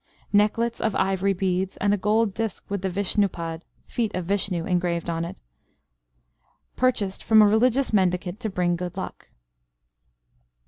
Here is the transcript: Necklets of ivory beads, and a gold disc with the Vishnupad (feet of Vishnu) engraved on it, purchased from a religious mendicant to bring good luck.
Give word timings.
Necklets 0.33 0.81
of 0.81 0.95
ivory 0.95 1.33
beads, 1.33 1.77
and 1.77 1.93
a 1.93 1.97
gold 1.97 2.33
disc 2.33 2.65
with 2.71 2.81
the 2.81 2.89
Vishnupad 2.89 3.61
(feet 3.85 4.11
of 4.15 4.25
Vishnu) 4.25 4.65
engraved 4.65 5.11
on 5.11 5.23
it, 5.23 5.39
purchased 6.75 7.23
from 7.23 7.43
a 7.43 7.47
religious 7.47 7.93
mendicant 7.93 8.39
to 8.39 8.49
bring 8.49 8.75
good 8.75 8.97
luck. 8.97 9.29